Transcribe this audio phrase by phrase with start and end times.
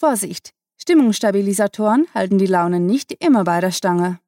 [0.00, 0.52] Vorsicht!
[0.80, 4.20] Stimmungsstabilisatoren halten die Laune nicht immer bei der Stange.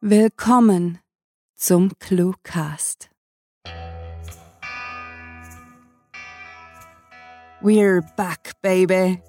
[0.00, 1.00] Willkommen
[1.56, 3.10] zum Cluecast.
[7.60, 9.20] We're back, baby.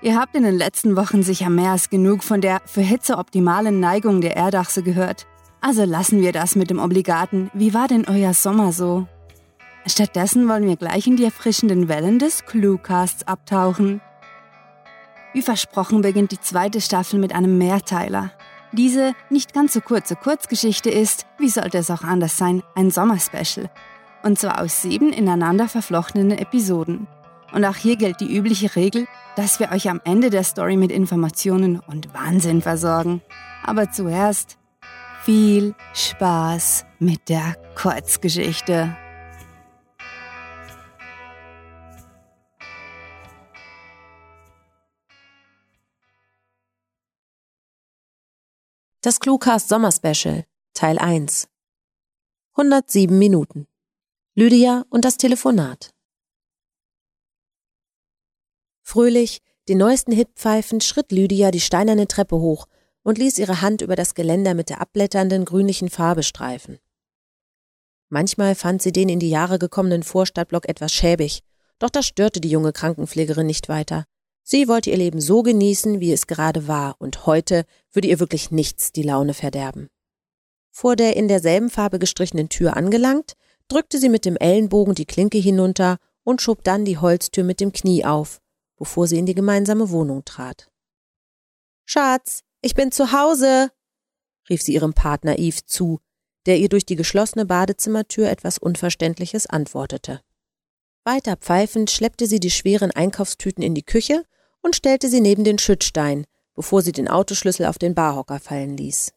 [0.00, 3.80] Ihr habt in den letzten Wochen sicher mehr als genug von der für Hitze optimalen
[3.80, 5.26] Neigung der Erdachse gehört.
[5.60, 7.50] Also lassen wir das mit dem Obligaten.
[7.52, 9.06] Wie war denn euer Sommer so?
[9.88, 14.00] Stattdessen wollen wir gleich in die erfrischenden Wellen des Cluecasts abtauchen.
[15.32, 18.32] Wie versprochen beginnt die zweite Staffel mit einem Mehrteiler.
[18.72, 23.70] Diese nicht ganz so kurze Kurzgeschichte ist, wie sollte es auch anders sein, ein Sommerspecial.
[24.22, 27.06] Und zwar aus sieben ineinander verflochtenen Episoden.
[27.52, 30.92] Und auch hier gilt die übliche Regel, dass wir euch am Ende der Story mit
[30.92, 33.22] Informationen und Wahnsinn versorgen.
[33.64, 34.58] Aber zuerst
[35.24, 38.94] viel Spaß mit der Kurzgeschichte.
[49.08, 51.48] Das Cluecast Sommerspecial, Teil 1.
[52.56, 53.66] 107 Minuten.
[54.34, 55.94] Lydia und das Telefonat.
[58.82, 62.66] Fröhlich, den neuesten Hit pfeifend, schritt Lydia die steinerne Treppe hoch
[63.02, 66.78] und ließ ihre Hand über das Geländer mit der abblätternden grünlichen Farbe streifen.
[68.10, 71.40] Manchmal fand sie den in die Jahre gekommenen Vorstadtblock etwas schäbig,
[71.78, 74.04] doch das störte die junge Krankenpflegerin nicht weiter.
[74.50, 78.50] Sie wollte ihr Leben so genießen, wie es gerade war, und heute würde ihr wirklich
[78.50, 79.90] nichts die Laune verderben.
[80.70, 83.34] Vor der in derselben Farbe gestrichenen Tür angelangt,
[83.68, 87.74] drückte sie mit dem Ellenbogen die Klinke hinunter und schob dann die Holztür mit dem
[87.74, 88.40] Knie auf,
[88.78, 90.70] bevor sie in die gemeinsame Wohnung trat.
[91.84, 93.70] Schatz, ich bin zu Hause,
[94.48, 96.00] rief sie ihrem Partner Yves zu,
[96.46, 100.22] der ihr durch die geschlossene Badezimmertür etwas Unverständliches antwortete.
[101.04, 104.24] Weiter pfeifend schleppte sie die schweren Einkaufstüten in die Küche
[104.62, 109.12] und stellte sie neben den Schüttstein, bevor sie den Autoschlüssel auf den Barhocker fallen ließ.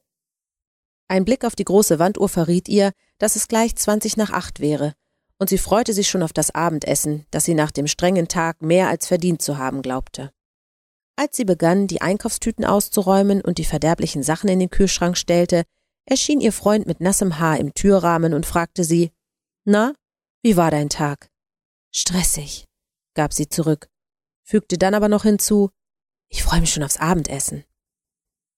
[1.07, 4.93] Ein Blick auf die große Wanduhr verriet ihr, dass es gleich zwanzig nach acht wäre,
[5.37, 8.87] und sie freute sich schon auf das Abendessen, das sie nach dem strengen Tag mehr
[8.89, 10.31] als verdient zu haben glaubte.
[11.15, 15.63] Als sie begann, die Einkaufstüten auszuräumen und die verderblichen Sachen in den Kühlschrank stellte,
[16.05, 19.11] erschien ihr Freund mit nassem Haar im Türrahmen und fragte sie
[19.65, 19.93] Na,
[20.43, 21.29] wie war dein Tag?
[21.91, 22.65] Stressig,
[23.15, 23.91] gab sie zurück
[24.43, 25.69] fügte dann aber noch hinzu
[26.29, 27.63] Ich freue mich schon aufs Abendessen.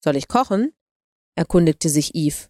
[0.04, 0.74] Soll ich kochen?
[1.36, 2.50] erkundigte sich Eve.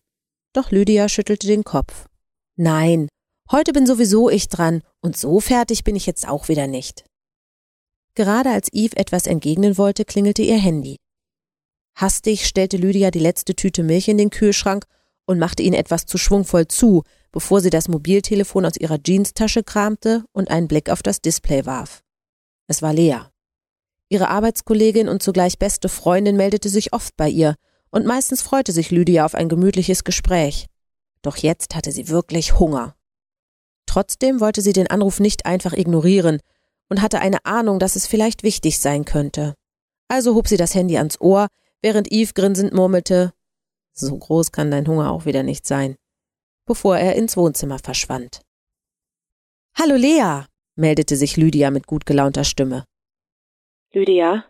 [0.53, 2.07] Doch Lydia schüttelte den Kopf.
[2.55, 3.07] Nein,
[3.51, 7.05] heute bin sowieso ich dran, und so fertig bin ich jetzt auch wieder nicht.
[8.15, 10.97] Gerade als Eve etwas entgegnen wollte, klingelte ihr Handy.
[11.95, 14.85] Hastig stellte Lydia die letzte Tüte Milch in den Kühlschrank
[15.25, 20.23] und machte ihn etwas zu schwungvoll zu, bevor sie das Mobiltelefon aus ihrer Jeanstasche kramte
[20.31, 22.02] und einen Blick auf das Display warf.
[22.67, 23.19] Es war Lea.
[24.09, 27.55] Ihre Arbeitskollegin und zugleich beste Freundin meldete sich oft bei ihr,
[27.89, 30.67] und meistens freute sich Lydia auf ein gemütliches Gespräch.
[31.21, 32.95] Doch jetzt hatte sie wirklich Hunger.
[33.85, 36.39] Trotzdem wollte sie den Anruf nicht einfach ignorieren
[36.89, 39.55] und hatte eine Ahnung, dass es vielleicht wichtig sein könnte.
[40.07, 41.47] Also hob sie das Handy ans Ohr,
[41.81, 43.33] während Eve grinsend murmelte,
[43.93, 45.95] so groß kann dein Hunger auch wieder nicht sein,
[46.65, 48.41] bevor er ins Wohnzimmer verschwand.
[49.77, 50.45] Hallo Lea,
[50.75, 52.85] meldete sich Lydia mit gut gelaunter Stimme.
[53.91, 54.45] Lydia?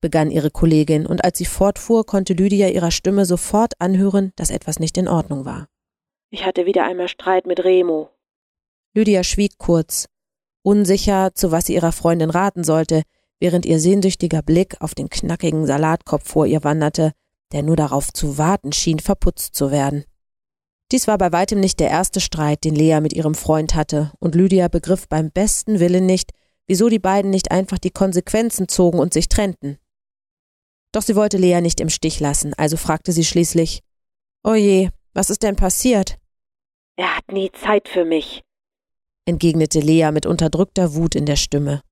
[0.00, 4.78] begann ihre Kollegin, und als sie fortfuhr, konnte Lydia ihrer Stimme sofort anhören, dass etwas
[4.78, 5.66] nicht in Ordnung war.
[6.30, 8.10] Ich hatte wieder einmal Streit mit Remo.
[8.94, 10.06] Lydia schwieg kurz,
[10.62, 13.02] unsicher, zu was sie ihrer Freundin raten sollte,
[13.40, 17.12] während ihr sehnsüchtiger Blick auf den knackigen Salatkopf vor ihr wanderte,
[17.52, 20.04] der nur darauf zu warten schien, verputzt zu werden.
[20.90, 24.34] Dies war bei weitem nicht der erste Streit, den Lea mit ihrem Freund hatte, und
[24.34, 26.32] Lydia begriff beim besten Willen nicht,
[26.66, 29.78] wieso die beiden nicht einfach die Konsequenzen zogen und sich trennten.
[30.92, 33.82] Doch sie wollte Lea nicht im Stich lassen, also fragte sie schließlich
[34.42, 36.16] Oje, was ist denn passiert?
[36.96, 38.42] Er hat nie Zeit für mich,
[39.26, 41.82] entgegnete Lea mit unterdrückter Wut in der Stimme.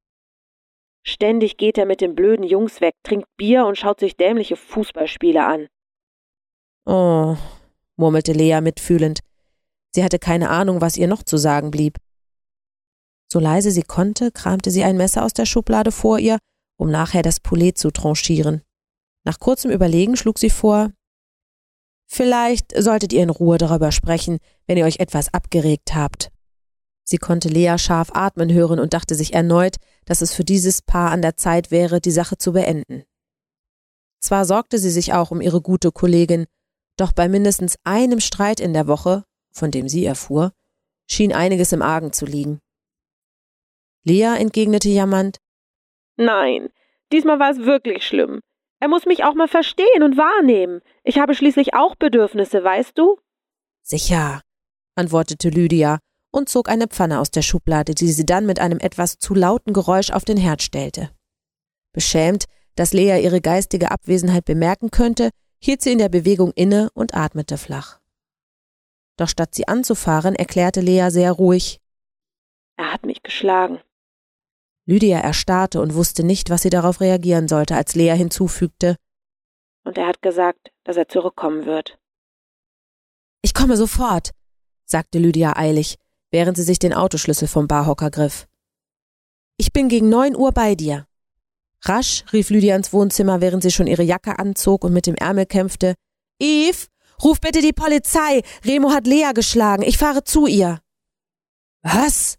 [1.02, 5.46] Ständig geht er mit den blöden Jungs weg, trinkt Bier und schaut sich dämliche Fußballspiele
[5.46, 5.68] an.
[6.86, 7.36] Oh,
[7.96, 9.20] murmelte Lea mitfühlend.
[9.94, 11.98] Sie hatte keine Ahnung, was ihr noch zu sagen blieb.
[13.32, 16.38] So leise sie konnte, kramte sie ein Messer aus der Schublade vor ihr,
[16.76, 18.62] um nachher das Poulet zu tranchieren.
[19.24, 20.90] Nach kurzem Überlegen schlug sie vor,
[22.08, 26.30] Vielleicht solltet ihr in Ruhe darüber sprechen, wenn ihr euch etwas abgeregt habt.
[27.04, 29.76] Sie konnte Lea scharf atmen hören und dachte sich erneut,
[30.06, 33.04] dass es für dieses Paar an der Zeit wäre, die Sache zu beenden.
[34.20, 36.46] Zwar sorgte sie sich auch um ihre gute Kollegin,
[36.96, 40.52] doch bei mindestens einem Streit in der Woche, von dem sie erfuhr,
[41.08, 42.58] schien einiges im Argen zu liegen.
[44.04, 45.38] Lea entgegnete jammernd.
[46.16, 46.68] Nein,
[47.12, 48.40] diesmal war es wirklich schlimm.
[48.80, 50.80] Er muss mich auch mal verstehen und wahrnehmen.
[51.02, 53.18] Ich habe schließlich auch Bedürfnisse, weißt du?
[53.82, 54.42] Sicher,
[54.94, 55.98] antwortete Lydia
[56.30, 59.72] und zog eine Pfanne aus der Schublade, die sie dann mit einem etwas zu lauten
[59.72, 61.10] Geräusch auf den Herd stellte.
[61.92, 62.44] Beschämt,
[62.74, 67.58] dass Lea ihre geistige Abwesenheit bemerken könnte, hielt sie in der Bewegung inne und atmete
[67.58, 68.00] flach.
[69.16, 71.80] Doch statt sie anzufahren, erklärte Lea sehr ruhig
[72.76, 73.80] Er hat mich geschlagen.
[74.84, 78.96] Lydia erstarrte und wusste nicht, was sie darauf reagieren sollte, als Lea hinzufügte
[79.84, 81.98] Und er hat gesagt, dass er zurückkommen wird.
[83.42, 84.30] Ich komme sofort,
[84.84, 85.96] sagte Lydia eilig,
[86.30, 88.46] während sie sich den Autoschlüssel vom Barhocker griff.
[89.56, 91.06] Ich bin gegen neun Uhr bei dir.
[91.88, 95.46] Rasch rief Lydia ins Wohnzimmer, während sie schon ihre Jacke anzog und mit dem Ärmel
[95.46, 95.94] kämpfte.
[96.40, 96.86] Eve,
[97.22, 98.42] ruf bitte die Polizei.
[98.64, 99.82] Remo hat Lea geschlagen.
[99.82, 100.80] Ich fahre zu ihr.
[101.82, 102.36] Was?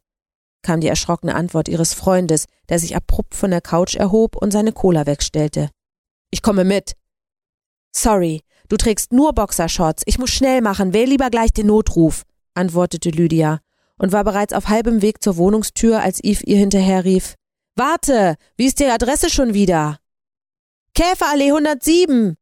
[0.63, 4.73] kam die erschrockene Antwort ihres Freundes, der sich abrupt von der Couch erhob und seine
[4.73, 5.69] Cola wegstellte.
[6.29, 6.93] Ich komme mit.
[7.95, 10.03] Sorry, du trägst nur Boxershorts.
[10.05, 10.93] Ich muss schnell machen.
[10.93, 12.23] Wähl lieber gleich den Notruf,
[12.53, 13.59] antwortete Lydia
[13.97, 17.35] und war bereits auf halbem Weg zur Wohnungstür, als Eve ihr hinterherrief.
[17.79, 19.99] Warte, wie ist die Adresse schon wieder?
[20.95, 22.35] Käferallee 107,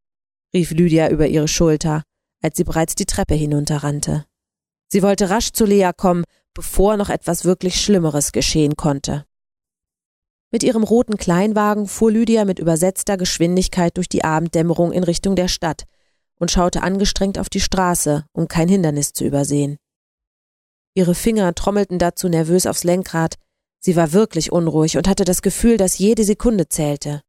[0.53, 2.03] rief Lydia über ihre Schulter,
[2.41, 4.25] als sie bereits die Treppe hinunterrannte.
[4.87, 6.23] Sie wollte rasch zu Lea kommen,
[6.53, 9.25] bevor noch etwas wirklich Schlimmeres geschehen konnte.
[10.51, 15.49] Mit ihrem roten Kleinwagen fuhr Lydia mit übersetzter Geschwindigkeit durch die Abenddämmerung in Richtung der
[15.49, 15.83] Stadt
[16.39, 19.79] und schaute angestrengt auf die Straße, um kein Hindernis zu übersehen.
[20.93, 23.35] Ihre Finger trommelten dazu nervös aufs Lenkrad,
[23.85, 27.21] sie war wirklich unruhig und hatte das Gefühl, dass jede Sekunde zählte.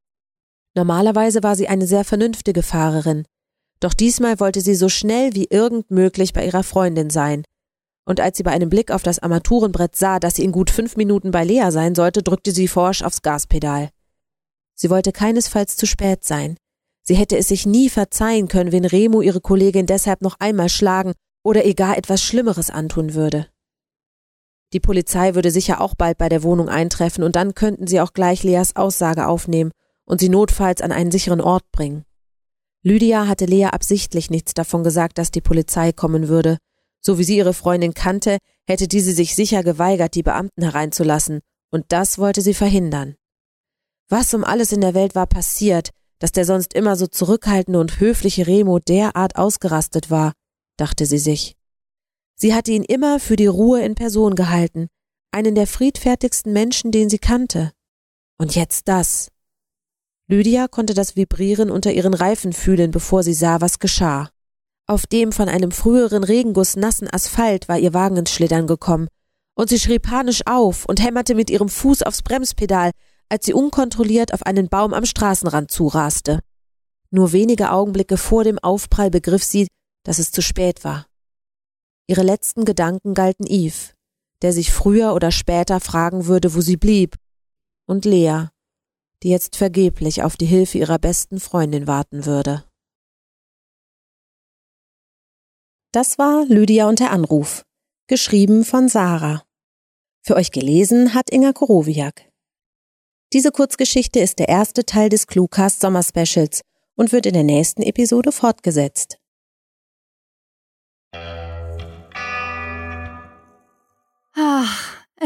[0.75, 3.25] Normalerweise war sie eine sehr vernünftige Fahrerin,
[3.81, 7.45] doch diesmal wollte sie so schnell wie irgend möglich bei ihrer Freundin sein
[8.09, 10.97] und als sie bei einem Blick auf das Armaturenbrett sah, dass sie in gut fünf
[10.97, 13.91] Minuten bei Lea sein sollte, drückte sie forsch aufs Gaspedal.
[14.75, 16.57] Sie wollte keinesfalls zu spät sein.
[17.03, 21.13] Sie hätte es sich nie verzeihen können, wenn Remo ihre Kollegin deshalb noch einmal schlagen
[21.45, 23.49] oder ihr gar etwas Schlimmeres antun würde.
[24.73, 28.13] Die Polizei würde sicher auch bald bei der Wohnung eintreffen und dann könnten sie auch
[28.13, 29.71] gleich Leas Aussage aufnehmen
[30.05, 32.05] und sie notfalls an einen sicheren Ort bringen.
[32.83, 36.59] Lydia hatte Lea absichtlich nichts davon gesagt, dass die Polizei kommen würde,
[37.01, 41.41] so wie sie ihre Freundin kannte, hätte diese sich sicher geweigert, die Beamten hereinzulassen,
[41.71, 43.15] und das wollte sie verhindern.
[44.09, 48.01] Was um alles in der Welt war passiert, dass der sonst immer so zurückhaltende und
[48.01, 50.33] höfliche Remo derart ausgerastet war,
[50.77, 51.57] dachte sie sich.
[52.39, 54.89] Sie hatte ihn immer für die Ruhe in Person gehalten,
[55.33, 57.73] einen der friedfertigsten Menschen, den sie kannte.
[58.39, 59.31] Und jetzt das.
[60.29, 64.29] Lydia konnte das Vibrieren unter ihren Reifen fühlen, bevor sie sah, was geschah.
[64.87, 69.09] Auf dem von einem früheren Regenguss nassen Asphalt war ihr Wagen ins Schlittern gekommen,
[69.55, 72.91] und sie schrie panisch auf und hämmerte mit ihrem Fuß aufs Bremspedal,
[73.29, 76.41] als sie unkontrolliert auf einen Baum am Straßenrand zuraste.
[77.11, 79.69] Nur wenige Augenblicke vor dem Aufprall begriff sie,
[80.05, 81.07] dass es zu spät war.
[82.09, 83.93] Ihre letzten Gedanken galten Eve,
[84.43, 87.17] der sich früher oder später fragen würde, wo sie blieb,
[87.87, 88.49] und Lea,
[89.23, 92.65] die jetzt vergeblich auf die Hilfe ihrer besten Freundin warten würde.
[95.93, 97.65] Das war Lydia und der Anruf,
[98.07, 99.43] geschrieben von Sarah.
[100.23, 102.31] Für euch gelesen hat Inga Korowiak.
[103.33, 106.63] Diese Kurzgeschichte ist der erste Teil des Cluecast Sommerspecials
[106.95, 109.19] und wird in der nächsten Episode fortgesetzt.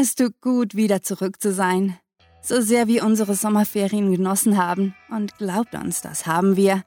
[0.01, 1.97] Es tut gut, wieder zurück zu sein.
[2.41, 4.95] So sehr wir unsere Sommerferien genossen haben.
[5.09, 6.83] Und glaubt uns, das haben wir.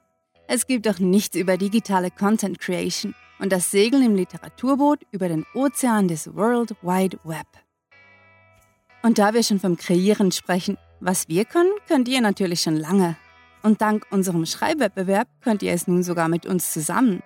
[0.47, 5.45] Es gibt doch nichts über digitale Content Creation und das Segeln im Literaturboot über den
[5.55, 7.47] Ozean des World Wide Web.
[9.01, 13.15] Und da wir schon vom Kreieren sprechen, was wir können, könnt ihr natürlich schon lange.
[13.63, 17.23] Und dank unserem Schreibwettbewerb könnt ihr es nun sogar mit uns zusammen.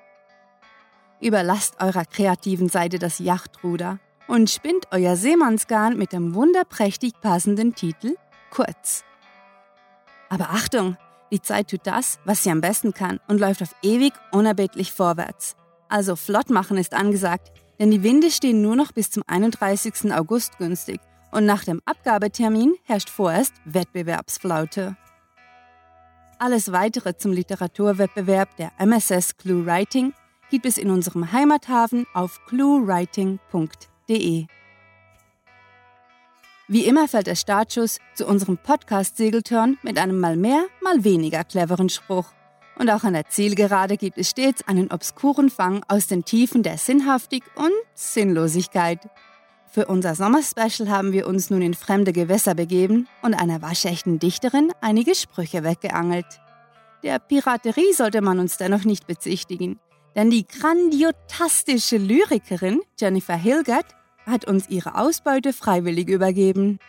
[1.20, 8.16] Überlasst eurer kreativen Seite das Yachtruder und spinnt euer Seemannsgarn mit dem wunderprächtig passenden Titel
[8.52, 9.04] Kurz.
[10.30, 10.98] Aber Achtung,
[11.32, 15.56] die Zeit tut das, was sie am besten kann und läuft auf ewig unerbittlich vorwärts.
[15.90, 20.14] Also flott machen ist angesagt, denn die Winde stehen nur noch bis zum 31.
[20.14, 24.96] August günstig und nach dem Abgabetermin herrscht vorerst Wettbewerbsflaute.
[26.38, 30.14] Alles weitere zum Literaturwettbewerb der MSS Clue Writing
[30.52, 33.89] gibt es in unserem Heimathafen auf cluewriting.de.
[36.72, 41.90] Wie immer fällt der Startschuss zu unserem Podcast-Segeltörn mit einem mal mehr, mal weniger cleveren
[41.90, 42.28] Spruch.
[42.78, 46.78] Und auch an der Zielgerade gibt es stets einen obskuren Fang aus den Tiefen der
[46.78, 49.00] Sinnhaftig und Sinnlosigkeit.
[49.68, 54.72] Für unser Sommerspecial haben wir uns nun in fremde Gewässer begeben und einer waschechten Dichterin
[54.82, 56.40] einige Sprüche weggeangelt.
[57.04, 59.80] Der Piraterie sollte man uns dennoch nicht bezichtigen,
[60.16, 63.96] denn die grandiotastische Lyrikerin Jennifer Hilgert
[64.30, 66.80] hat uns ihre Ausbeute freiwillig übergeben.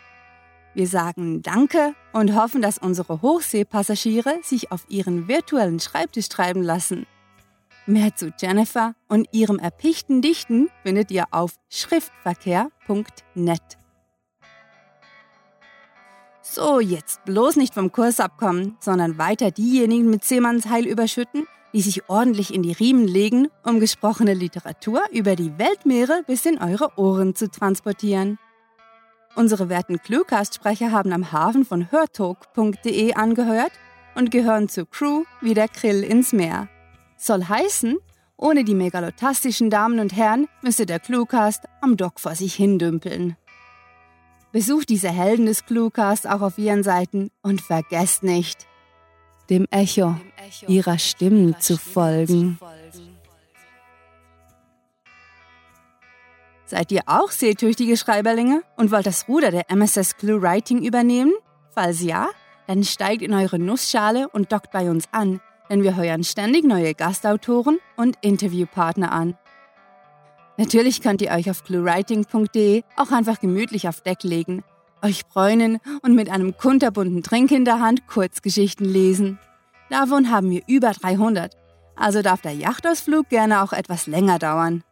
[0.75, 7.07] Wir sagen Danke und hoffen, dass unsere Hochseepassagiere sich auf ihren virtuellen Schreibtisch treiben lassen.
[7.87, 13.61] Mehr zu Jennifer und ihrem erpichten Dichten findet ihr auf schriftverkehr.net.
[16.43, 22.09] So, jetzt bloß nicht vom Kurs abkommen, sondern weiter diejenigen mit Seemannsheil überschütten, die sich
[22.09, 27.35] ordentlich in die Riemen legen, um gesprochene Literatur über die Weltmeere bis in eure Ohren
[27.35, 28.39] zu transportieren.
[29.37, 33.73] Unsere werten Cluecast-Sprecher haben am Hafen von hörtalk.de angehört
[34.15, 36.69] und gehören zur Crew wie der Krill ins Meer.
[37.17, 37.99] Soll heißen,
[38.37, 43.37] ohne die megalotastischen Damen und Herren müsste der Cluecast am Dock vor sich hindümpeln.
[44.53, 48.67] Besucht diese Helden des Cluecast auch auf ihren Seiten und vergesst nicht,
[49.49, 50.17] dem Echo
[50.69, 52.59] ihrer Stimmen zu folgen.
[56.65, 61.33] Seid ihr auch seetüchtige Schreiberlinge und wollt das Ruder der MSS Clue Writing übernehmen?
[61.75, 62.29] Falls ja,
[62.69, 66.95] dann steigt in eure Nussschale und dockt bei uns an, denn wir heuern ständig neue
[66.95, 69.37] Gastautoren und Interviewpartner an.
[70.59, 74.63] Natürlich könnt ihr euch auf cluewriting.de auch einfach gemütlich auf Deck legen,
[75.03, 79.41] euch bräunen und mit einem kunterbunten Trink in der Hand Kurzgeschichten lesen.
[79.91, 81.57] Davon haben wir über 300,
[81.97, 84.85] also darf der Yachtausflug gerne auch etwas länger dauern.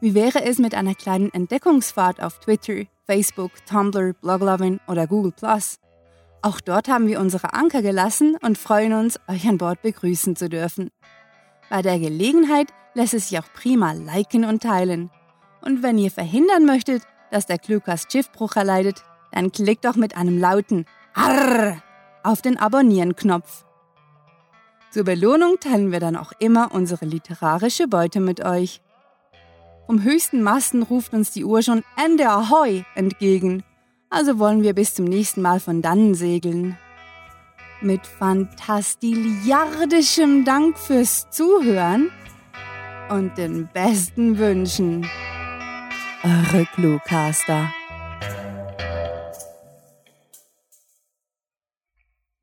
[0.00, 5.34] Wie wäre es mit einer kleinen Entdeckungsfahrt auf Twitter, Facebook, Tumblr, Bloglovin oder Google
[6.42, 10.48] Auch dort haben wir unsere Anker gelassen und freuen uns, euch an Bord begrüßen zu
[10.48, 10.90] dürfen.
[11.68, 15.10] Bei der Gelegenheit lässt es sich auch prima liken und teilen.
[15.62, 20.38] Und wenn ihr verhindern möchtet, dass der Klukas Schiffbruch erleidet, dann klickt doch mit einem
[20.38, 21.82] lauten Arr
[22.22, 23.65] auf den Abonnieren-Knopf.
[24.96, 28.80] Zur Belohnung teilen wir dann auch immer unsere literarische Beute mit euch.
[29.84, 33.62] Vom höchsten Masten ruft uns die Uhr schon Ende Ahoi entgegen.
[34.08, 36.78] Also wollen wir bis zum nächsten Mal von dannen segeln.
[37.82, 42.10] Mit fantastiliardischem Dank fürs Zuhören
[43.10, 45.06] und den besten Wünschen.
[46.22, 47.70] Eure Cluecaster.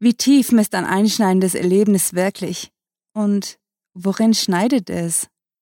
[0.04, 2.74] Wie tief misst ein einschneidendes Erlebnis wirklich?
[3.14, 3.58] Und
[3.94, 5.30] worin schneidet es?